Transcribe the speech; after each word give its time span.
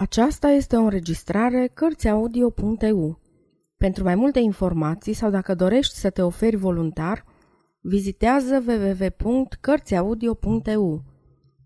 Aceasta 0.00 0.48
este 0.48 0.76
o 0.76 0.80
înregistrare 0.80 1.66
Cărțiaudio.eu. 1.66 3.20
Pentru 3.76 4.04
mai 4.04 4.14
multe 4.14 4.38
informații 4.38 5.12
sau 5.12 5.30
dacă 5.30 5.54
dorești 5.54 5.94
să 5.94 6.10
te 6.10 6.22
oferi 6.22 6.56
voluntar, 6.56 7.24
vizitează 7.80 8.64
www.cărțiaudio.eu. 8.66 11.04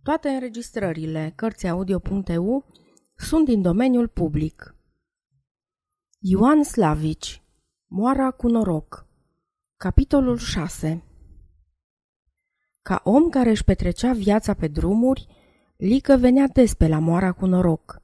Toate 0.02 0.28
înregistrările 0.28 1.32
Cărțiaudio.eu 1.36 2.64
sunt 3.16 3.44
din 3.44 3.62
domeniul 3.62 4.08
public. 4.08 4.76
Ioan 6.18 6.62
Slavici 6.62 7.42
Moara 7.86 8.30
cu 8.30 8.48
noroc 8.48 9.06
Capitolul 9.76 10.36
6 10.36 11.04
Ca 12.82 13.00
om 13.04 13.28
care 13.28 13.50
își 13.50 13.64
petrecea 13.64 14.12
viața 14.12 14.54
pe 14.54 14.68
drumuri, 14.68 15.26
Lică 15.76 16.16
venea 16.16 16.48
des 16.48 16.74
pe 16.74 16.88
la 16.88 16.98
moara 16.98 17.32
cu 17.32 17.46
noroc– 17.46 17.98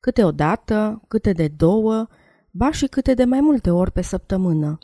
câte 0.00 0.24
o 0.24 0.32
dată, 0.32 1.02
câte 1.08 1.32
de 1.32 1.48
două, 1.48 2.06
ba 2.50 2.70
și 2.70 2.86
câte 2.86 3.14
de 3.14 3.24
mai 3.24 3.40
multe 3.40 3.70
ori 3.70 3.92
pe 3.92 4.02
săptămână. 4.02 4.78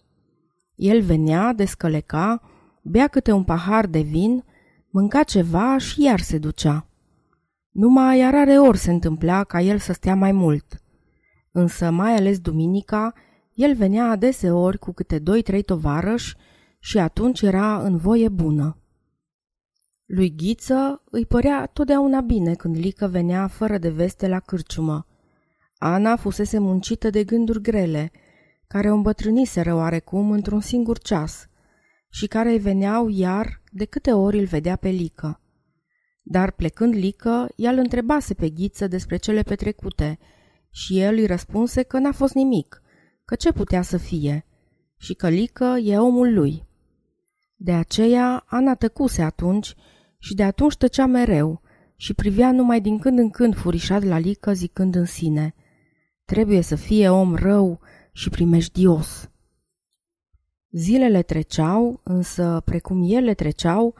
El 0.75 1.03
venea, 1.03 1.53
descăleca, 1.53 2.43
bea 2.83 3.09
câte 3.09 3.33
un 3.33 3.45
pahar 3.45 3.87
de 3.87 4.01
vin, 4.01 4.45
mânca 4.91 5.23
ceva 5.23 5.79
și 5.79 6.03
iar 6.03 6.21
se 6.21 6.39
ducea. 6.39 6.87
Numai 7.71 8.19
iar 8.19 8.33
rare 8.33 8.59
ori 8.59 8.79
se 8.79 8.91
întâmpla 8.91 9.45
ca 9.45 9.61
el 9.61 9.79
să 9.79 9.93
stea 9.93 10.15
mai 10.15 10.33
mult. 10.33 10.83
Însă, 11.53 11.91
mai 11.91 12.15
ales 12.15 12.39
duminica, 12.39 13.13
el 13.55 13.75
venea 13.75 14.11
adeseori 14.11 14.79
cu 14.79 14.93
câte 14.93 15.19
doi-trei 15.19 15.63
tovarăși 15.63 16.37
și 16.79 16.99
atunci 16.99 17.43
era 17.43 17.83
în 17.83 17.97
voie 17.97 18.29
bună. 18.29 18.79
Lui 20.07 20.35
Ghiță 20.37 21.03
îi 21.11 21.27
părea 21.27 21.67
totdeauna 21.67 22.21
bine 22.21 22.55
când 22.55 22.77
Lică 22.77 23.07
venea 23.07 23.47
fără 23.47 23.79
de 23.79 23.89
veste 23.89 24.29
la 24.29 24.41
cârciumă. 24.41 25.07
Ana 25.79 26.17
fusese 26.17 26.59
muncită 26.59 27.11
de 27.11 27.25
gânduri 27.25 27.63
grele, 27.63 28.13
care 28.67 28.91
o 28.91 28.95
îmbătrâniseră 28.95 29.75
oarecum 29.75 30.31
într-un 30.31 30.61
singur 30.61 30.99
ceas 30.99 31.49
și 32.11 32.27
care 32.27 32.51
îi 32.51 32.59
veneau 32.59 33.09
iar 33.09 33.63
de 33.71 33.85
câte 33.85 34.13
ori 34.13 34.39
îl 34.39 34.45
vedea 34.45 34.77
pe 34.77 34.89
Lică. 34.89 35.41
Dar 36.23 36.51
plecând 36.51 36.95
Lică, 36.95 37.49
ea 37.57 37.71
îl 37.71 37.79
întrebase 37.79 38.35
pe 38.35 38.49
Ghiță 38.49 38.87
despre 38.87 39.17
cele 39.17 39.43
petrecute 39.43 40.19
și 40.71 41.01
el 41.01 41.15
îi 41.15 41.27
răspunse 41.27 41.83
că 41.83 41.99
n-a 41.99 42.13
fost 42.13 42.35
nimic, 42.35 42.83
că 43.25 43.35
ce 43.35 43.53
putea 43.53 43.83
să 43.83 43.97
fie 43.97 44.47
și 44.97 45.15
că 45.15 45.29
Lică 45.29 45.77
e 45.83 45.99
omul 45.99 46.35
lui. 46.35 46.67
De 47.57 47.73
aceea 47.73 48.45
Ana 48.47 48.75
tăcuse 48.75 49.23
atunci 49.23 49.75
și 50.19 50.35
de 50.35 50.43
atunci 50.43 50.77
tăcea 50.77 51.07
mereu 51.07 51.61
și 51.97 52.15
privea 52.15 52.53
numai 52.53 52.81
din 52.81 52.99
când 52.99 53.19
în 53.19 53.31
când 53.31 53.55
furișat 53.55 54.03
la 54.03 54.19
Lică 54.19 54.53
zicând 54.53 54.95
în 54.95 55.05
sine 55.05 55.55
Trebuie 56.27 56.61
să 56.61 56.75
fie 56.75 57.09
om 57.09 57.35
rău 57.35 57.81
și 58.13 58.31
primejdios. 58.31 59.31
Zilele 60.71 61.23
treceau, 61.23 62.01
însă, 62.03 62.63
precum 62.65 63.03
ele 63.05 63.35
treceau, 63.35 63.95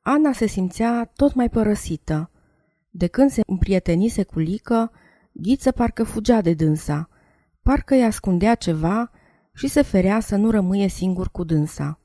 Ana 0.00 0.32
se 0.32 0.46
simțea 0.46 1.10
tot 1.16 1.34
mai 1.34 1.48
părăsită. 1.50 2.30
De 2.90 3.06
când 3.06 3.30
se 3.30 3.40
împrietenise 3.46 4.22
cu 4.22 4.38
Lică, 4.38 4.90
Ghiță 5.32 5.72
parcă 5.72 6.04
fugea 6.04 6.40
de 6.40 6.54
dânsa, 6.54 7.08
parcă 7.62 7.94
îi 7.94 8.04
ascundea 8.04 8.54
ceva 8.54 9.10
și 9.54 9.68
se 9.68 9.82
ferea 9.82 10.20
să 10.20 10.36
nu 10.36 10.50
rămâie 10.50 10.88
singur 10.88 11.30
cu 11.30 11.44
dânsa. 11.44 12.00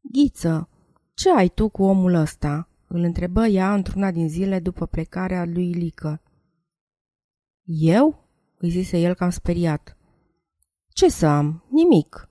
Ghiță, 0.00 0.68
ce 1.14 1.30
ai 1.30 1.48
tu 1.48 1.68
cu 1.68 1.82
omul 1.82 2.14
ăsta?" 2.14 2.68
îl 2.88 3.00
întrebă 3.00 3.46
ea 3.46 3.74
într-una 3.74 4.10
din 4.10 4.28
zile 4.28 4.58
după 4.58 4.86
plecarea 4.86 5.44
lui 5.44 5.72
Lică. 5.72 6.22
Eu?" 7.64 8.25
Îi 8.58 8.70
zise 8.70 8.98
el 8.98 9.14
cam 9.14 9.30
speriat. 9.30 9.96
Ce 10.88 11.08
să 11.08 11.26
am? 11.26 11.64
Nimic. 11.70 12.28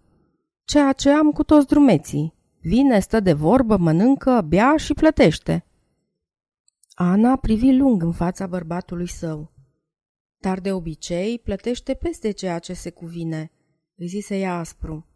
Ceea 0.64 0.94
ce 0.94 1.09
am 1.09 1.31
cu 1.31 1.44
toți 1.44 1.68
drumeții. 1.68 2.34
Vine, 2.59 3.00
stă 3.00 3.19
de 3.19 3.34
vorbă, 3.34 3.78
mănâncă, 3.78 4.41
bea 4.41 4.78
și 4.78 4.94
plătește. 4.94 5.66
Ana 6.94 7.35
privi 7.35 7.75
lung 7.75 8.03
în 8.03 8.12
fața 8.12 8.47
bărbatului 8.47 9.08
său. 9.08 9.53
Dar 10.38 10.59
de 10.59 10.72
obicei 10.72 11.40
plătește 11.40 11.94
peste 11.94 12.31
ceea 12.31 12.59
ce 12.59 12.74
se 12.74 12.90
cuvine, 12.90 13.52
îi 13.96 14.08
zise 14.08 14.38
ea 14.38 14.58
aspru. 14.58 15.08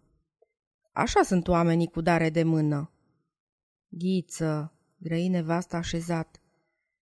Așa 0.91 1.21
sunt 1.23 1.47
oamenii 1.47 1.87
cu 1.87 2.01
dare 2.01 2.29
de 2.29 2.43
mână. 2.43 2.91
Ghiță, 3.87 4.73
grăi 4.97 5.27
nevasta 5.27 5.77
așezat, 5.77 6.41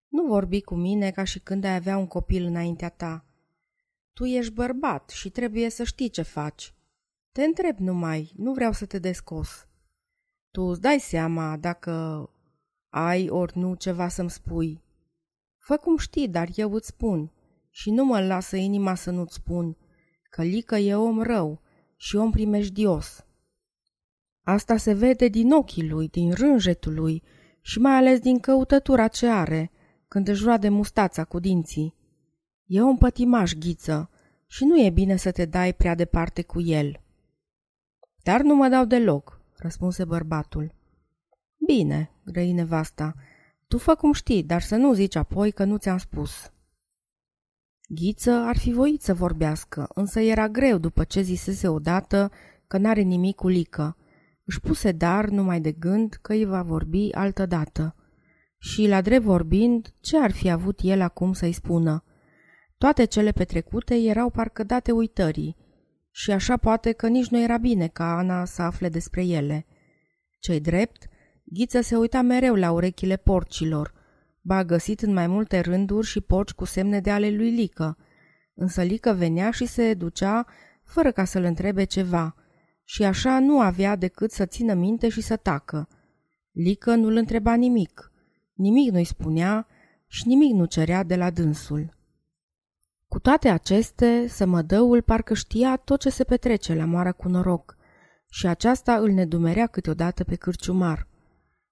nu 0.07 0.23
vorbi 0.23 0.61
cu 0.61 0.75
mine 0.75 1.11
ca 1.11 1.23
și 1.23 1.39
când 1.39 1.63
ai 1.63 1.75
avea 1.75 1.97
un 1.97 2.07
copil 2.07 2.43
înaintea 2.45 2.89
ta. 2.89 3.26
Tu 4.17 4.25
ești 4.25 4.53
bărbat 4.53 5.09
și 5.09 5.29
trebuie 5.29 5.69
să 5.69 5.83
știi 5.83 6.09
ce 6.09 6.21
faci. 6.21 6.73
Te 7.31 7.43
întreb 7.43 7.77
numai, 7.79 8.33
nu 8.35 8.53
vreau 8.53 8.71
să 8.71 8.85
te 8.85 8.99
descos. 8.99 9.67
Tu 10.51 10.61
îți 10.61 10.81
dai 10.81 10.99
seama 10.99 11.57
dacă 11.57 12.29
ai 12.89 13.29
ori 13.29 13.57
nu 13.57 13.75
ceva 13.75 14.07
să-mi 14.07 14.29
spui. 14.29 14.83
Fă 15.57 15.77
cum 15.77 15.97
știi, 15.97 16.27
dar 16.27 16.49
eu 16.55 16.73
îți 16.73 16.87
spun 16.87 17.31
și 17.69 17.91
nu 17.91 18.05
mă 18.05 18.25
lasă 18.25 18.55
inima 18.55 18.95
să 18.95 19.11
nu-ți 19.11 19.33
spun 19.33 19.77
că 20.29 20.43
Lică 20.43 20.75
e 20.75 20.95
om 20.95 21.21
rău 21.21 21.61
și 21.95 22.15
om 22.15 22.31
primejdios. 22.31 23.25
Asta 24.43 24.77
se 24.77 24.93
vede 24.93 25.27
din 25.27 25.51
ochii 25.51 25.89
lui, 25.89 26.07
din 26.07 26.31
rânjetul 26.31 26.93
lui 26.93 27.23
și 27.61 27.79
mai 27.79 27.93
ales 27.93 28.19
din 28.19 28.39
căutătura 28.39 29.07
ce 29.07 29.27
are 29.27 29.71
când 30.07 30.27
își 30.27 30.43
roade 30.43 30.69
mustața 30.69 31.23
cu 31.23 31.39
dinții. 31.39 31.96
E 32.67 32.81
un 32.81 32.97
pătimaș 32.97 33.53
ghiță 33.53 34.09
și 34.45 34.65
nu 34.65 34.85
e 34.85 34.89
bine 34.89 35.15
să 35.15 35.31
te 35.31 35.45
dai 35.45 35.73
prea 35.73 35.95
departe 35.95 36.41
cu 36.41 36.61
el. 36.61 37.01
Dar 38.23 38.41
nu 38.41 38.55
mă 38.55 38.67
dau 38.67 38.85
deloc, 38.85 39.41
răspunse 39.55 40.05
bărbatul. 40.05 40.75
Bine, 41.65 42.11
grăi 42.25 42.51
nevasta, 42.51 43.15
tu 43.67 43.77
fă 43.77 43.95
cum 43.95 44.13
știi, 44.13 44.43
dar 44.43 44.61
să 44.61 44.75
nu 44.75 44.93
zici 44.93 45.15
apoi 45.15 45.51
că 45.51 45.63
nu 45.63 45.77
ți-am 45.77 45.97
spus. 45.97 46.51
Ghiță 47.87 48.31
ar 48.31 48.57
fi 48.57 48.71
voit 48.71 49.01
să 49.01 49.13
vorbească, 49.13 49.89
însă 49.93 50.19
era 50.19 50.49
greu 50.49 50.77
după 50.77 51.03
ce 51.03 51.21
zisese 51.21 51.67
odată 51.67 52.31
că 52.67 52.77
n-are 52.77 53.01
nimic 53.01 53.35
cu 53.35 53.47
lică. 53.47 53.97
Își 54.43 54.59
puse 54.59 54.91
dar 54.91 55.29
numai 55.29 55.61
de 55.61 55.71
gând 55.71 56.13
că 56.21 56.33
îi 56.33 56.45
va 56.45 56.61
vorbi 56.61 57.11
altă 57.11 57.45
dată. 57.45 57.95
Și, 58.59 58.87
la 58.87 59.01
drept 59.01 59.23
vorbind, 59.23 59.93
ce 59.99 60.17
ar 60.17 60.31
fi 60.31 60.49
avut 60.49 60.79
el 60.81 61.01
acum 61.01 61.33
să-i 61.33 61.51
spună? 61.51 62.03
Toate 62.77 63.05
cele 63.05 63.31
petrecute 63.31 63.95
erau 63.95 64.29
parcă 64.29 64.63
date 64.63 64.91
uitării 64.91 65.55
și 66.11 66.31
așa 66.31 66.57
poate 66.57 66.91
că 66.91 67.07
nici 67.07 67.27
nu 67.27 67.41
era 67.41 67.57
bine 67.57 67.87
ca 67.87 68.17
Ana 68.17 68.45
să 68.45 68.61
afle 68.61 68.89
despre 68.89 69.25
ele. 69.25 69.65
Cei 70.39 70.59
drept, 70.59 71.07
Ghiță 71.43 71.81
se 71.81 71.95
uita 71.95 72.21
mereu 72.21 72.55
la 72.55 72.71
urechile 72.71 73.15
porcilor, 73.15 73.93
ba 74.41 74.63
găsit 74.63 75.01
în 75.01 75.13
mai 75.13 75.27
multe 75.27 75.59
rânduri 75.59 76.07
și 76.07 76.21
porci 76.21 76.51
cu 76.51 76.65
semne 76.65 76.99
de 76.99 77.11
ale 77.11 77.29
lui 77.29 77.49
Lică, 77.49 77.97
însă 78.53 78.81
Lică 78.81 79.11
venea 79.11 79.51
și 79.51 79.65
se 79.65 79.93
ducea 79.93 80.45
fără 80.83 81.11
ca 81.11 81.25
să-l 81.25 81.43
întrebe 81.43 81.83
ceva 81.83 82.35
și 82.83 83.03
așa 83.03 83.39
nu 83.39 83.59
avea 83.59 83.95
decât 83.95 84.31
să 84.31 84.45
țină 84.45 84.73
minte 84.73 85.09
și 85.09 85.21
să 85.21 85.35
tacă. 85.35 85.87
Lică 86.51 86.95
nu-l 86.95 87.15
întreba 87.15 87.53
nimic, 87.53 88.11
nimic 88.53 88.91
nu-i 88.91 89.03
spunea 89.03 89.67
și 90.07 90.27
nimic 90.27 90.53
nu 90.53 90.65
cerea 90.65 91.03
de 91.03 91.15
la 91.15 91.29
dânsul. 91.29 91.96
Cu 93.07 93.19
toate 93.19 93.49
aceste, 93.49 94.27
sămădăul 94.27 95.01
parcă 95.01 95.33
știa 95.33 95.75
tot 95.75 95.99
ce 95.99 96.09
se 96.09 96.23
petrece 96.23 96.73
la 96.73 96.85
moara 96.85 97.11
cu 97.11 97.27
noroc 97.27 97.77
și 98.29 98.47
aceasta 98.47 98.95
îl 98.95 99.09
nedumerea 99.09 99.67
câteodată 99.67 100.23
pe 100.23 100.35
cârciumar. 100.35 101.07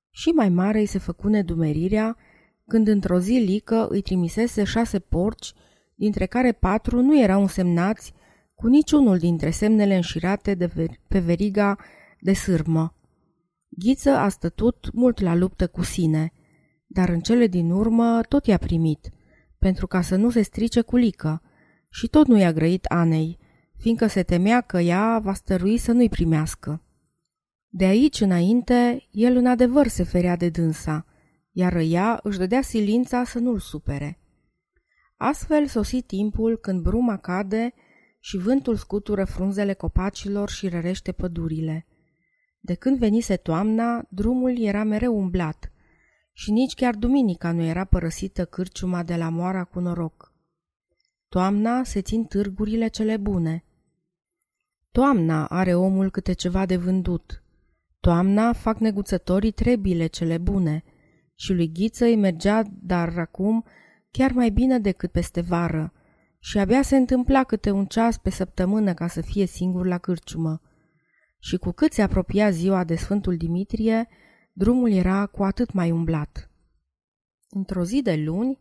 Și 0.09 0.29
mai 0.29 0.49
mare 0.49 0.79
îi 0.79 0.85
se 0.85 0.97
făcu 0.97 1.27
nedumerirea 1.27 2.17
când 2.67 2.87
într-o 2.87 3.19
zi 3.19 3.31
Lică 3.31 3.87
îi 3.89 4.01
trimisese 4.01 4.63
șase 4.63 4.99
porci, 4.99 5.53
dintre 5.95 6.25
care 6.25 6.51
patru 6.51 7.01
nu 7.01 7.19
erau 7.19 7.41
însemnați 7.41 8.13
cu 8.55 8.67
niciunul 8.67 9.17
dintre 9.17 9.49
semnele 9.49 9.95
înșirate 9.95 10.53
de 10.53 10.65
ver- 10.65 11.01
pe 11.07 11.19
veriga 11.19 11.77
de 12.19 12.33
sârmă. 12.33 12.95
Ghiță 13.69 14.09
a 14.09 14.29
stătut 14.29 14.89
mult 14.93 15.19
la 15.19 15.35
luptă 15.35 15.67
cu 15.67 15.83
sine, 15.83 16.33
dar 16.87 17.09
în 17.09 17.19
cele 17.19 17.47
din 17.47 17.71
urmă 17.71 18.21
tot 18.21 18.45
i-a 18.45 18.57
primit– 18.57 19.09
pentru 19.65 19.87
ca 19.87 20.01
să 20.01 20.15
nu 20.15 20.29
se 20.29 20.41
strice 20.41 20.81
cu 20.81 20.95
lică, 20.95 21.41
și 21.89 22.07
tot 22.07 22.27
nu 22.27 22.37
i-a 22.37 22.53
grăit 22.53 22.85
Anei, 22.85 23.39
fiindcă 23.77 24.07
se 24.07 24.23
temea 24.23 24.61
că 24.61 24.79
ea 24.79 25.19
va 25.19 25.33
stărui 25.33 25.77
să 25.77 25.91
nu-i 25.91 26.09
primească. 26.09 26.83
De 27.67 27.85
aici 27.85 28.21
înainte, 28.21 29.07
el 29.11 29.35
în 29.35 29.45
adevăr 29.45 29.87
se 29.87 30.03
ferea 30.03 30.35
de 30.35 30.49
dânsa, 30.49 31.05
iar 31.51 31.75
ea 31.75 32.19
își 32.23 32.37
dădea 32.37 32.61
silința 32.61 33.23
să 33.23 33.39
nu-l 33.39 33.59
supere. 33.59 34.19
Astfel 35.17 35.67
sosi 35.67 36.01
timpul 36.01 36.57
când 36.57 36.81
bruma 36.81 37.17
cade 37.17 37.73
și 38.19 38.37
vântul 38.37 38.75
scutură 38.75 39.25
frunzele 39.25 39.73
copacilor 39.73 40.49
și 40.49 40.67
rărește 40.67 41.11
pădurile. 41.11 41.87
De 42.59 42.73
când 42.73 42.97
venise 42.97 43.35
toamna, 43.35 44.05
drumul 44.09 44.59
era 44.59 44.83
mereu 44.83 45.17
umblat, 45.17 45.71
și 46.37 46.51
nici 46.51 46.73
chiar 46.73 46.95
duminica 46.95 47.51
nu 47.51 47.61
era 47.61 47.83
părăsită 47.83 48.45
cârciuma 48.45 49.03
de 49.03 49.15
la 49.15 49.29
moara 49.29 49.63
cu 49.63 49.79
noroc. 49.79 50.33
Toamna 51.29 51.83
se 51.83 52.01
țin 52.01 52.23
târgurile 52.23 52.87
cele 52.87 53.17
bune. 53.17 53.63
Toamna 54.91 55.45
are 55.45 55.75
omul 55.75 56.11
câte 56.11 56.33
ceva 56.33 56.65
de 56.65 56.77
vândut. 56.77 57.43
Toamna 57.99 58.53
fac 58.53 58.77
neguțătorii 58.77 59.51
trebile 59.51 60.07
cele 60.07 60.37
bune. 60.37 60.83
Și 61.35 61.53
lui 61.53 61.71
Ghiță 61.71 62.05
îi 62.05 62.15
mergea, 62.15 62.63
dar 62.81 63.17
acum, 63.17 63.65
chiar 64.11 64.31
mai 64.31 64.49
bine 64.49 64.79
decât 64.79 65.11
peste 65.11 65.41
vară. 65.41 65.93
Și 66.39 66.57
abia 66.57 66.81
se 66.81 66.95
întâmpla 66.95 67.43
câte 67.43 67.71
un 67.71 67.85
ceas 67.85 68.17
pe 68.17 68.29
săptămână 68.29 68.93
ca 68.93 69.07
să 69.07 69.21
fie 69.21 69.45
singur 69.45 69.85
la 69.85 69.97
cârciumă. 69.97 70.61
Și 71.39 71.57
cu 71.57 71.71
cât 71.71 71.93
se 71.93 72.01
apropia 72.01 72.49
ziua 72.49 72.83
de 72.83 72.95
Sfântul 72.95 73.37
Dimitrie, 73.37 74.07
drumul 74.57 74.91
era 74.91 75.25
cu 75.25 75.43
atât 75.43 75.73
mai 75.73 75.91
umblat. 75.91 76.49
Într-o 77.49 77.83
zi 77.83 78.01
de 78.01 78.15
luni, 78.15 78.59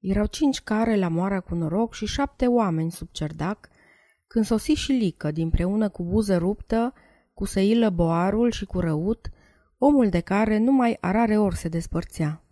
erau 0.00 0.26
cinci 0.26 0.60
care 0.60 0.96
la 0.96 1.08
moara 1.08 1.40
cu 1.40 1.54
noroc 1.54 1.94
și 1.94 2.06
șapte 2.06 2.46
oameni 2.46 2.90
sub 2.90 3.08
cerdac, 3.10 3.68
când 4.26 4.44
sosi 4.44 4.72
și 4.72 4.92
Lică, 4.92 5.30
dinpreună 5.30 5.88
cu 5.88 6.04
buză 6.04 6.36
ruptă, 6.36 6.94
cu 7.34 7.44
săilă 7.44 7.90
boarul 7.90 8.50
și 8.50 8.64
cu 8.64 8.80
răut, 8.80 9.30
omul 9.78 10.08
de 10.08 10.20
care 10.20 10.58
numai 10.58 10.96
a 11.00 11.10
rare 11.10 11.38
ori 11.38 11.56
se 11.56 11.68
despărțea. 11.68 12.44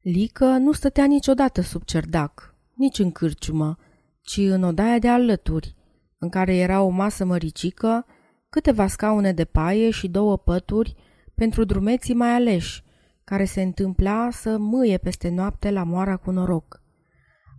Lică 0.00 0.46
nu 0.46 0.72
stătea 0.72 1.04
niciodată 1.04 1.60
sub 1.60 1.82
cerdac, 1.84 2.54
nici 2.74 2.98
în 2.98 3.12
cârciumă, 3.12 3.78
ci 4.20 4.36
în 4.36 4.62
odaia 4.62 4.98
de 4.98 5.08
alături, 5.08 5.76
în 6.18 6.28
care 6.28 6.56
era 6.56 6.82
o 6.82 6.88
masă 6.88 7.24
măricică, 7.24 8.06
câteva 8.48 8.86
scaune 8.86 9.32
de 9.32 9.44
paie 9.44 9.90
și 9.90 10.08
două 10.08 10.38
pături 10.38 10.96
pentru 11.36 11.64
drumeții 11.64 12.14
mai 12.14 12.30
aleși, 12.30 12.84
care 13.24 13.44
se 13.44 13.62
întâmpla 13.62 14.28
să 14.30 14.58
mâie 14.58 14.98
peste 14.98 15.28
noapte 15.28 15.70
la 15.70 15.82
moara 15.82 16.16
cu 16.16 16.30
noroc. 16.30 16.82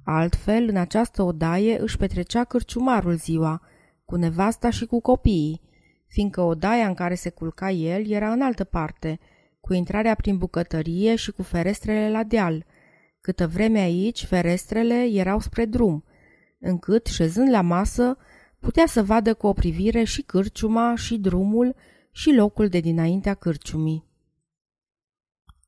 Altfel, 0.03 0.67
în 0.69 0.75
această 0.75 1.21
odaie 1.21 1.79
își 1.81 1.97
petrecea 1.97 2.43
cârciumarul 2.43 3.15
ziua, 3.15 3.61
cu 4.05 4.15
nevasta 4.15 4.69
și 4.69 4.85
cu 4.85 5.01
copiii, 5.01 5.61
fiindcă 6.07 6.41
odaia 6.41 6.87
în 6.87 6.93
care 6.93 7.15
se 7.15 7.29
culca 7.29 7.71
el 7.71 8.09
era 8.09 8.31
în 8.31 8.41
altă 8.41 8.63
parte, 8.63 9.19
cu 9.59 9.73
intrarea 9.73 10.15
prin 10.15 10.37
bucătărie 10.37 11.15
și 11.15 11.31
cu 11.31 11.43
ferestrele 11.43 12.09
la 12.09 12.23
deal. 12.23 12.65
Câtă 13.21 13.47
vreme 13.47 13.79
aici, 13.79 14.25
ferestrele 14.25 15.03
erau 15.11 15.39
spre 15.39 15.65
drum, 15.65 16.03
încât, 16.59 17.05
șezând 17.05 17.49
la 17.49 17.61
masă, 17.61 18.17
putea 18.59 18.85
să 18.85 19.03
vadă 19.03 19.33
cu 19.33 19.47
o 19.47 19.53
privire 19.53 20.03
și 20.03 20.21
cârciuma 20.21 20.95
și 20.95 21.17
drumul 21.17 21.75
și 22.17 22.33
locul 22.33 22.67
de 22.67 22.79
dinaintea 22.79 23.33
cârciumii. 23.33 24.05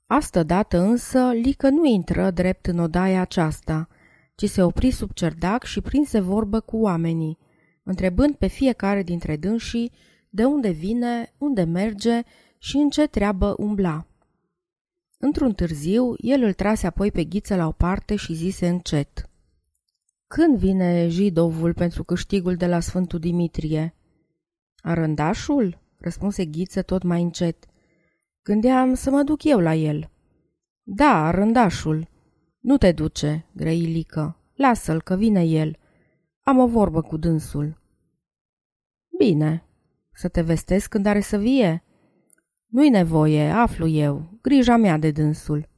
Astă 0.06 0.44
dată 0.44 0.80
însă, 0.80 1.32
Lică 1.32 1.70
nu 1.70 1.86
intră 1.86 2.32
drept 2.32 2.66
în 2.66 2.80
odaia 2.80 3.22
aceasta, 3.22 3.88
ci 4.36 4.50
se 4.50 4.62
opri 4.62 4.92
sub 4.92 5.12
cerdac 5.14 5.64
și 5.64 5.82
prinse 5.82 6.20
vorbă 6.20 6.60
cu 6.60 6.78
oamenii, 6.78 7.38
întrebând 7.84 8.36
pe 8.36 8.48
fiecare 8.48 9.04
dintre 9.04 9.38
dânsii 9.38 9.92
de 10.30 10.46
unde 10.46 10.70
vine, 10.70 11.34
unde 11.38 11.64
merge 11.64 12.22
și 12.58 12.78
în 12.78 12.90
ce 12.90 13.08
treabă 13.08 13.56
umbla. 13.58 14.08
Într-un 15.18 15.54
târziu, 15.54 16.14
el 16.18 16.44
îl 16.44 16.54
trase 16.54 16.88
apoi 16.88 17.12
pe 17.12 17.24
ghiță 17.24 17.56
la 17.56 17.68
o 17.68 17.72
parte 17.72 18.16
și 18.16 18.34
zise 18.34 18.68
încet. 18.68 19.30
Când 20.28 20.58
vine 20.58 21.08
Jidovul 21.08 21.74
pentru 21.74 22.04
câștigul 22.04 22.56
de 22.56 22.68
la 22.68 22.80
Sfântul 22.80 23.20
Dimitrie? 23.20 23.96
Arândașul? 24.82 25.88
Răspunse 26.00 26.46
ghiță 26.46 26.82
tot 26.82 27.04
mai 27.04 27.22
încet. 27.22 27.66
Gândeam 28.44 28.94
să 28.94 29.10
mă 29.10 29.24
duc 29.24 29.44
eu 29.44 29.60
la 29.60 29.74
el. 29.74 30.12
Da, 30.84 31.32
rândașul. 31.32 32.08
Nu 32.60 32.78
te 32.78 32.92
duce, 32.92 33.46
grăilică. 33.54 34.38
Lasă-l 34.56 35.02
că 35.02 35.16
vine 35.16 35.44
el. 35.44 35.78
Am 36.42 36.58
o 36.58 36.68
vorbă 36.68 37.02
cu 37.02 37.18
dânsul. 37.18 37.82
Bine. 39.18 39.64
Să 40.14 40.28
te 40.28 40.42
vestesc 40.42 40.90
când 40.90 41.06
are 41.06 41.20
să 41.20 41.38
vie? 41.38 41.84
Nu-i 42.66 42.90
nevoie, 42.90 43.50
aflu 43.50 43.88
eu. 43.88 44.40
Grija 44.42 44.78
mea 44.78 44.98
de 44.98 45.12
dânsul. 45.12 45.70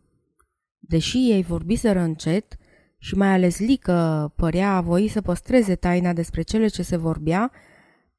Deși 0.80 1.18
ei 1.18 1.44
vorbiseră 1.44 2.00
încet 2.00 2.58
și 2.98 3.16
mai 3.16 3.28
ales 3.28 3.60
Lică 3.60 4.34
părea 4.36 4.76
a 4.76 4.82
voi 4.82 5.08
să 5.08 5.22
păstreze 5.22 5.76
taina 5.76 6.14
despre 6.14 6.42
cele 6.42 6.68
ce 6.68 6.82
se 6.84 6.98
vorbea, 6.98 7.52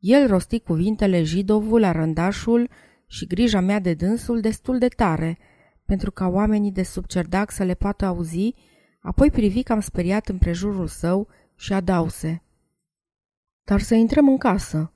el 0.03 0.27
rosti 0.27 0.61
cuvintele 0.61 1.23
Jidovul, 1.23 1.85
arândașul 1.85 2.69
și 3.07 3.27
grija 3.27 3.61
mea 3.61 3.79
de 3.79 3.95
dânsul 3.95 4.41
destul 4.41 4.79
de 4.79 4.89
tare, 4.89 5.39
pentru 5.85 6.11
ca 6.11 6.27
oamenii 6.27 6.73
de 6.73 6.83
sub 6.83 7.07
cerdac 7.07 7.51
să 7.51 7.63
le 7.63 7.75
poată 7.75 8.05
auzi, 8.05 8.55
apoi 9.01 9.31
privi 9.31 9.63
cam 9.63 9.81
speriat 9.81 10.29
împrejurul 10.29 10.87
său 10.87 11.29
și 11.55 11.73
adause. 11.73 12.43
Dar 13.65 13.81
să 13.81 13.95
intrăm 13.95 14.29
în 14.29 14.39
casă. 14.39 14.93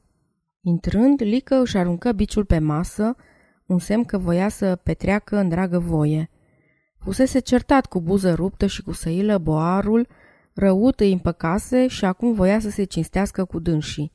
Intrând, 0.61 1.23
Lică 1.23 1.61
își 1.61 1.77
aruncă 1.77 2.13
biciul 2.13 2.45
pe 2.45 2.59
masă, 2.59 3.17
un 3.67 3.79
semn 3.79 4.05
că 4.05 4.19
voia 4.19 4.49
să 4.49 4.77
petreacă 4.77 5.37
în 5.37 5.49
dragă 5.49 5.79
voie. 5.79 6.31
Fusese 6.99 7.39
certat 7.39 7.87
cu 7.87 8.01
buză 8.01 8.35
ruptă 8.35 8.67
și 8.67 8.83
cu 8.83 8.93
săilă 8.93 9.39
boarul, 9.39 10.09
răut 10.55 11.01
îi 11.01 11.13
împăcase 11.13 11.87
și 11.87 12.05
acum 12.05 12.33
voia 12.33 12.59
să 12.59 12.71
se 12.71 12.85
cinstească 12.85 13.45
cu 13.45 13.59
dânsii. 13.59 14.13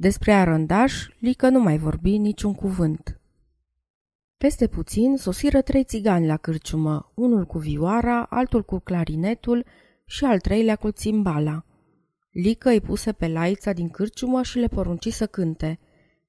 Despre 0.00 0.32
arândaș, 0.32 1.08
Lică 1.18 1.48
nu 1.48 1.60
mai 1.60 1.78
vorbi 1.78 2.18
niciun 2.18 2.54
cuvânt. 2.54 3.20
Peste 4.36 4.66
puțin 4.66 5.16
sosiră 5.16 5.60
trei 5.60 5.84
țigani 5.84 6.26
la 6.26 6.36
cârciumă, 6.36 7.12
unul 7.14 7.44
cu 7.44 7.58
vioara, 7.58 8.22
altul 8.22 8.62
cu 8.62 8.78
clarinetul 8.78 9.64
și 10.04 10.24
al 10.24 10.40
treilea 10.40 10.76
cu 10.76 10.90
țimbala. 10.90 11.64
Lică 12.30 12.68
îi 12.68 12.80
puse 12.80 13.12
pe 13.12 13.28
laița 13.28 13.72
din 13.72 13.88
cârciumă 13.88 14.42
și 14.42 14.58
le 14.58 14.66
porunci 14.66 15.12
să 15.12 15.26
cânte. 15.26 15.78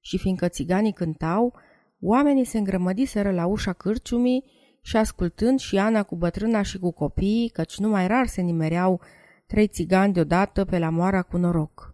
Și 0.00 0.18
fiindcă 0.18 0.48
țiganii 0.48 0.92
cântau, 0.92 1.54
oamenii 2.00 2.44
se 2.44 2.58
îngrămădiseră 2.58 3.30
la 3.30 3.46
ușa 3.46 3.72
cârciumii 3.72 4.44
și 4.82 4.96
ascultând 4.96 5.58
și 5.58 5.78
Ana 5.78 6.02
cu 6.02 6.16
bătrâna 6.16 6.62
și 6.62 6.78
cu 6.78 6.90
copiii, 6.90 7.48
căci 7.48 7.78
nu 7.78 7.88
mai 7.88 8.06
rar 8.06 8.26
se 8.26 8.40
nimereau 8.40 9.00
trei 9.46 9.66
țigani 9.66 10.12
deodată 10.12 10.64
pe 10.64 10.78
la 10.78 10.90
moara 10.90 11.22
cu 11.22 11.36
noroc. 11.36 11.91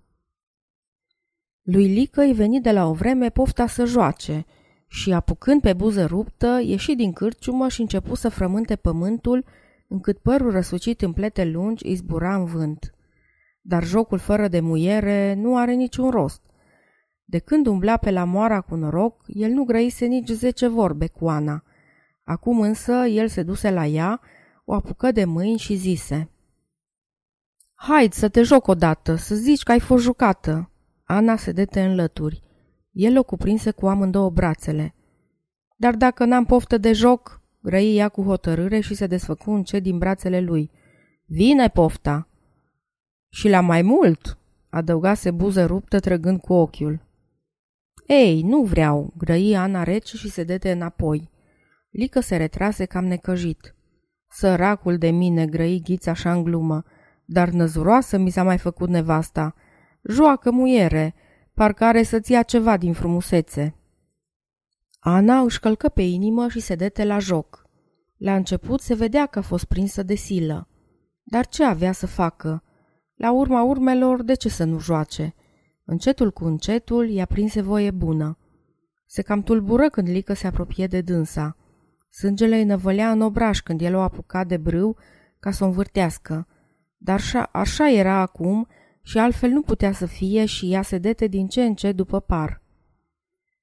Lui 1.70 1.86
Lică 1.86 2.20
îi 2.20 2.32
veni 2.32 2.60
de 2.60 2.72
la 2.72 2.88
o 2.88 2.92
vreme 2.92 3.30
pofta 3.30 3.66
să 3.66 3.84
joace– 3.84 4.44
și, 4.88 5.12
apucând 5.12 5.60
pe 5.60 5.72
buză 5.72 6.04
ruptă, 6.04 6.60
ieși 6.62 6.94
din 6.94 7.12
cârciumă 7.12 7.68
și 7.68 7.80
începu 7.80 8.14
să 8.14 8.28
frământe 8.28 8.76
pământul, 8.76 9.44
încât 9.88 10.18
părul 10.18 10.50
răsucit 10.50 11.02
în 11.02 11.12
plete 11.12 11.44
lungi 11.44 11.86
îi 11.86 11.94
zbura 11.94 12.34
în 12.34 12.44
vânt. 12.44 12.94
Dar 13.60 13.84
jocul 13.84 14.18
fără 14.18 14.48
de 14.48 14.60
muiere 14.60 15.34
nu 15.34 15.56
are 15.56 15.72
niciun 15.72 16.10
rost. 16.10 16.42
De 17.24 17.38
când 17.38 17.66
umbla 17.66 17.96
pe 17.96 18.10
la 18.10 18.24
moara 18.24 18.60
cu 18.60 18.74
noroc, 18.74 19.22
el 19.26 19.50
nu 19.50 19.64
grăise 19.64 20.06
nici 20.06 20.28
zece 20.28 20.66
vorbe 20.66 21.06
cu 21.06 21.28
Ana. 21.28 21.64
Acum 22.24 22.60
însă 22.60 22.92
el 22.92 23.28
se 23.28 23.42
duse 23.42 23.70
la 23.70 23.86
ea, 23.86 24.20
o 24.64 24.74
apucă 24.74 25.12
de 25.12 25.24
mâini 25.24 25.58
și 25.58 25.74
zise 25.74 26.30
Haid 27.74 28.12
să 28.12 28.28
te 28.28 28.42
joc 28.42 28.66
odată, 28.66 29.14
să 29.14 29.34
zici 29.34 29.62
că 29.62 29.72
ai 29.72 29.80
fost 29.80 30.02
jucată. 30.02 30.70
Ana 31.10 31.36
se 31.36 31.52
dete 31.52 31.84
în 31.84 31.94
lături. 31.94 32.42
El 32.90 33.18
o 33.18 33.22
cuprinse 33.22 33.70
cu 33.70 33.86
amândouă 33.86 34.30
brațele. 34.30 34.94
Dar 35.76 35.94
dacă 35.94 36.24
n-am 36.24 36.44
poftă 36.44 36.78
de 36.78 36.92
joc, 36.92 37.42
grăi 37.62 37.96
ea 37.96 38.08
cu 38.08 38.22
hotărâre 38.22 38.80
și 38.80 38.94
se 38.94 39.06
desfăcu 39.06 39.50
încet 39.50 39.82
din 39.82 39.98
brațele 39.98 40.40
lui. 40.40 40.70
Vine 41.24 41.68
pofta! 41.68 42.28
Și 43.28 43.48
la 43.48 43.60
mai 43.60 43.82
mult, 43.82 44.38
adăugase 44.68 45.30
buză 45.30 45.66
ruptă 45.66 46.00
trăgând 46.00 46.40
cu 46.40 46.52
ochiul. 46.52 47.00
Ei, 48.06 48.42
nu 48.42 48.62
vreau, 48.62 49.12
grăi 49.16 49.56
Ana 49.56 49.82
rece 49.82 50.16
și 50.16 50.30
se 50.30 50.44
dete 50.44 50.70
înapoi. 50.70 51.30
Lică 51.90 52.20
se 52.20 52.36
retrase 52.36 52.84
cam 52.84 53.04
necăjit. 53.04 53.74
Săracul 54.30 54.98
de 54.98 55.10
mine, 55.10 55.46
grăi 55.46 55.80
ghița 55.84 56.10
așa 56.10 56.32
în 56.32 56.42
glumă, 56.42 56.84
dar 57.24 57.48
năzuroasă 57.48 58.16
mi 58.16 58.30
s-a 58.30 58.42
mai 58.42 58.58
făcut 58.58 58.88
nevasta. 58.88 59.54
Joacă 60.02 60.50
muiere, 60.50 61.14
parcă 61.54 61.84
are 61.84 62.02
să-ți 62.02 62.32
ia 62.32 62.42
ceva 62.42 62.76
din 62.76 62.92
frumusețe. 62.92 63.74
Ana 64.98 65.40
își 65.40 65.60
călcă 65.60 65.88
pe 65.88 66.02
inimă 66.02 66.48
și 66.48 66.60
se 66.60 66.74
dete 66.74 67.04
la 67.04 67.18
joc. 67.18 67.66
La 68.16 68.34
început 68.34 68.80
se 68.80 68.94
vedea 68.94 69.26
că 69.26 69.38
a 69.38 69.42
fost 69.42 69.64
prinsă 69.64 70.02
de 70.02 70.14
silă. 70.14 70.68
Dar 71.22 71.46
ce 71.46 71.64
avea 71.64 71.92
să 71.92 72.06
facă? 72.06 72.62
La 73.14 73.32
urma 73.32 73.62
urmelor, 73.62 74.22
de 74.22 74.34
ce 74.34 74.48
să 74.48 74.64
nu 74.64 74.78
joace? 74.78 75.34
Încetul 75.84 76.30
cu 76.30 76.44
încetul 76.44 77.08
i-a 77.08 77.24
prinse 77.24 77.60
voie 77.60 77.90
bună. 77.90 78.38
Se 79.06 79.22
cam 79.22 79.42
tulbură 79.42 79.88
când 79.88 80.08
Lică 80.08 80.32
se 80.32 80.46
apropie 80.46 80.86
de 80.86 81.00
dânsa. 81.00 81.56
Sângele 82.10 82.56
îi 82.56 82.64
năvălea 82.64 83.10
în 83.10 83.20
obraj 83.20 83.60
când 83.60 83.80
el 83.80 83.94
o 83.94 84.00
apuca 84.00 84.44
de 84.44 84.56
brâu 84.56 84.96
ca 85.40 85.50
să 85.50 85.64
o 85.64 85.66
învârtească. 85.66 86.46
Dar 86.96 87.14
așa, 87.14 87.48
așa 87.52 87.90
era 87.90 88.14
acum 88.14 88.66
și 89.08 89.18
altfel 89.18 89.50
nu 89.50 89.62
putea 89.62 89.92
să 89.92 90.06
fie 90.06 90.44
și 90.44 90.72
ea 90.72 90.82
se 90.82 90.98
dete 90.98 91.26
din 91.26 91.46
ce 91.46 91.62
în 91.62 91.74
ce 91.74 91.92
după 91.92 92.20
par. 92.20 92.62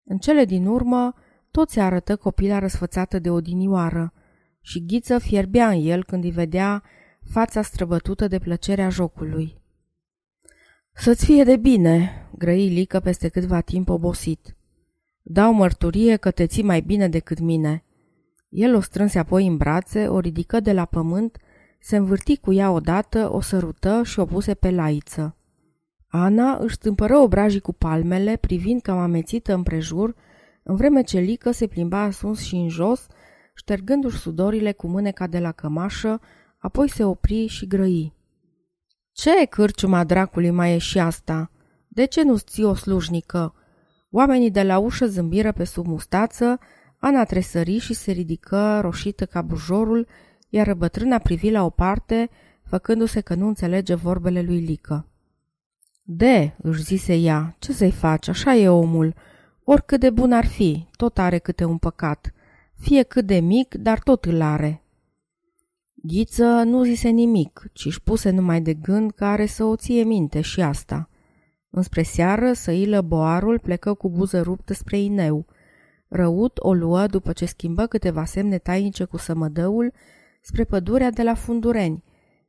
În 0.04 0.18
cele 0.18 0.46
din 0.46 0.66
urmă, 0.66 1.14
tot 1.52 1.70
se 1.70 1.82
arătă 1.82 2.16
copila 2.16 2.60
răsfățată 2.60 3.20
de 3.20 3.30
odinioară 3.30 4.14
și 4.62 4.86
ghiță 4.86 5.20
fierbea 5.20 5.70
în 5.70 5.86
el 5.86 6.04
când 6.04 6.24
îi 6.24 6.32
vedea 6.32 6.84
fața 7.32 7.62
străbătută 7.62 8.28
de 8.28 8.40
plăcerea 8.40 8.90
jocului. 8.90 9.62
Să-ți 10.94 11.26
fie 11.26 11.44
de 11.44 11.58
bine, 11.58 12.28
grăi 12.38 12.68
Lică 12.68 13.00
peste 13.00 13.28
câtva 13.28 13.62
timp 13.62 13.90
obosit. 13.90 14.56
Dau 15.22 15.54
mărturie 15.54 16.16
că 16.16 16.32
te 16.32 16.46
ții 16.46 16.64
mai 16.64 16.82
bine 16.82 17.08
decât 17.08 17.40
mine. 17.40 17.84
El 18.50 18.76
o 18.76 18.80
strânse 18.80 19.20
apoi 19.20 19.48
în 19.48 19.58
brațe, 19.58 20.08
o 20.08 20.20
ridică 20.20 20.60
de 20.60 20.74
la 20.74 20.86
pământ, 20.86 21.38
se 21.86 21.96
învârti 21.96 22.38
cu 22.38 22.54
ea 22.54 22.72
odată, 22.72 23.32
o 23.32 23.42
sărută 23.42 24.04
și 24.04 24.20
o 24.20 24.26
puse 24.26 24.54
pe 24.54 24.72
laiță. 24.72 25.35
Ana 26.18 26.58
își 26.58 26.76
stâmpără 26.76 27.18
obrajii 27.18 27.60
cu 27.60 27.74
palmele, 27.74 28.36
privind 28.36 28.82
cam 28.82 28.98
amețită 28.98 29.54
împrejur, 29.54 30.16
în 30.64 30.76
vreme 30.76 31.02
ce 31.02 31.20
Lică 31.20 31.52
se 31.52 31.68
plimba 31.68 32.02
asuns 32.02 32.40
și 32.40 32.56
în 32.56 32.70
jos, 32.70 33.08
ștergându-și 33.56 34.18
sudorile 34.18 34.72
cu 34.72 34.88
mâneca 34.88 35.28
de 35.28 35.40
la 35.40 35.52
cămașă, 35.52 36.20
apoi 36.58 36.90
se 36.90 37.04
opri 37.04 37.48
și 37.48 37.68
grăi. 37.68 38.14
Ce 39.12 39.46
cârciuma 39.46 40.04
dracului 40.04 40.50
mai 40.50 40.74
e 40.74 40.78
și 40.78 41.00
asta? 41.00 41.52
De 41.88 42.06
ce 42.06 42.24
nu-ți 42.24 42.44
ții 42.44 42.64
o 42.64 42.74
slujnică?" 42.74 43.54
Oamenii 44.12 44.52
de 44.52 44.64
la 44.64 44.78
ușă 44.78 45.06
zâmbiră 45.06 45.52
pe 45.52 45.64
sub 45.64 45.86
mustață, 45.86 46.60
Ana 46.98 47.24
tresări 47.24 47.78
și 47.78 47.94
se 47.94 48.12
ridică 48.12 48.80
roșită 48.82 49.26
ca 49.26 49.42
bujorul, 49.42 50.08
iar 50.50 50.74
bătrâna 50.74 51.18
privi 51.18 51.50
la 51.50 51.64
o 51.66 51.70
parte, 51.70 52.30
făcându-se 52.64 53.22
că 53.22 53.34
nu 53.34 53.48
înțelege 53.48 53.96
vorbele 53.96 54.42
lui 54.42 54.60
Lică. 54.60 55.10
De, 56.08 56.56
își 56.58 56.84
zise 56.84 57.16
ea, 57.16 57.56
ce 57.60 57.72
să-i 57.74 57.92
faci, 57.92 58.28
așa 58.28 58.56
e 58.56 58.70
omul. 58.70 59.14
Oricât 59.64 60.00
de 60.00 60.10
bun 60.10 60.32
ar 60.32 60.46
fi, 60.46 60.88
tot 60.96 61.18
are 61.18 61.38
câte 61.38 61.64
un 61.64 61.78
păcat. 61.78 62.34
Fie 62.76 63.04
cât 63.04 63.26
de 63.26 63.40
mic, 63.40 63.76
dar 63.76 64.00
tot 64.00 64.26
îl 64.26 64.42
are. 64.42 64.84
Ghiță 65.94 66.46
nu 66.46 66.84
zise 66.84 67.10
nimic, 67.10 67.70
ci 67.74 67.86
își 67.86 68.02
puse 68.02 68.30
numai 68.30 68.62
de 68.62 68.74
gând 68.74 69.12
că 69.12 69.26
are 69.26 69.46
să 69.46 69.64
o 69.64 69.76
ție 69.76 70.04
minte 70.04 70.42
și 70.42 70.62
asta. 70.62 71.10
Înspre 71.70 72.02
seară, 72.02 72.54
Săilă 72.54 73.02
Boarul 73.02 73.60
plecă 73.60 73.94
cu 73.94 74.10
buză 74.10 74.42
ruptă 74.42 74.74
spre 74.74 74.98
Ineu. 74.98 75.46
Răut 76.08 76.58
o 76.60 76.74
luă 76.74 77.08
după 77.08 77.32
ce 77.32 77.46
schimbă 77.46 77.86
câteva 77.86 78.26
semne 78.26 78.58
tainice 78.58 79.04
cu 79.04 79.18
sămădăul 79.18 79.94
spre 80.42 80.64
pădurea 80.64 81.12
de 81.12 81.24
la 81.24 81.34
Fundureni, 81.34 82.04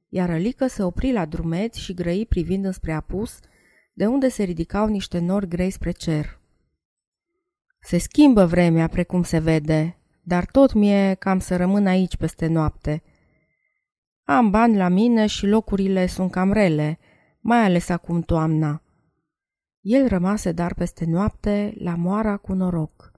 iar 0.09 0.31
Alică 0.31 0.67
se 0.67 0.83
opri 0.83 1.13
la 1.13 1.25
drumeți 1.25 1.81
și 1.81 1.95
grăi 1.95 2.27
privind 2.27 2.65
înspre 2.65 2.93
apus, 2.93 3.41
de 3.93 4.07
unde 4.07 4.29
se 4.29 4.43
ridicau 4.43 4.87
niște 4.87 5.19
nori 5.19 5.49
grei 5.49 5.71
spre 5.71 5.91
cer. 5.91 6.41
Se 7.81 7.99
schimbă 7.99 8.47
vremea, 8.47 8.87
precum 8.87 9.23
se 9.23 9.39
vede, 9.39 9.99
dar 10.23 10.45
tot 10.45 10.73
mie 10.73 11.15
cam 11.15 11.39
să 11.39 11.57
rămân 11.57 11.87
aici 11.87 12.17
peste 12.17 12.47
noapte. 12.47 13.03
Am 14.25 14.51
bani 14.51 14.77
la 14.77 14.89
mine 14.89 15.27
și 15.27 15.47
locurile 15.47 16.07
sunt 16.07 16.31
cam 16.31 16.53
rele, 16.53 16.99
mai 17.41 17.65
ales 17.65 17.89
acum 17.89 18.21
toamna. 18.21 18.83
El 19.81 20.09
rămase 20.09 20.53
dar 20.53 20.75
peste 20.75 21.05
noapte 21.05 21.75
la 21.79 21.95
moara 21.95 22.37
cu 22.37 22.53
noroc. 22.53 23.16